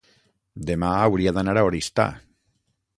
[0.69, 2.11] demà hauria d'anar a Oristà.